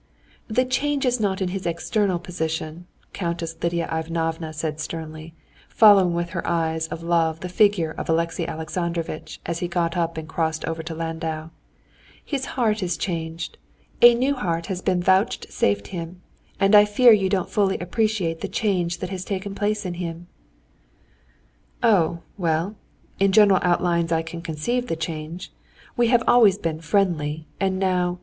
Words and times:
"The 0.47 0.65
change 0.65 1.05
is 1.05 1.19
not 1.19 1.43
in 1.43 1.49
his 1.49 1.67
external 1.67 2.17
position," 2.17 2.87
Countess 3.13 3.53
Lidia 3.61 3.87
Ivanovna 3.95 4.51
said 4.51 4.79
sternly, 4.79 5.35
following 5.69 6.15
with 6.15 6.35
eyes 6.43 6.87
of 6.87 7.03
love 7.03 7.41
the 7.41 7.47
figure 7.49 7.91
of 7.91 8.09
Alexey 8.09 8.47
Alexandrovitch 8.47 9.39
as 9.45 9.59
he 9.59 9.67
got 9.67 9.95
up 9.95 10.17
and 10.17 10.27
crossed 10.27 10.65
over 10.65 10.81
to 10.81 10.95
Landau; 10.95 11.51
"his 12.25 12.45
heart 12.57 12.81
is 12.81 12.97
changed, 12.97 13.59
a 14.01 14.15
new 14.15 14.33
heart 14.33 14.65
has 14.65 14.81
been 14.81 15.03
vouchsafed 15.03 15.89
him, 15.89 16.19
and 16.59 16.73
I 16.73 16.83
fear 16.83 17.11
you 17.11 17.29
don't 17.29 17.47
fully 17.47 17.79
apprehend 17.79 18.39
the 18.41 18.47
change 18.47 19.01
that 19.01 19.11
has 19.11 19.23
taken 19.23 19.53
place 19.53 19.85
in 19.85 19.93
him." 20.01 20.25
"Oh, 21.83 22.21
well, 22.39 22.75
in 23.19 23.31
general 23.31 23.59
outlines 23.61 24.11
I 24.11 24.23
can 24.23 24.41
conceive 24.41 24.87
the 24.87 24.95
change. 24.95 25.51
We 25.95 26.07
have 26.07 26.23
always 26.27 26.57
been 26.57 26.81
friendly, 26.81 27.45
and 27.59 27.77
now...." 27.77 28.17